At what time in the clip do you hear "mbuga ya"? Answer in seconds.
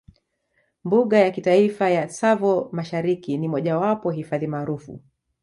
0.83-1.31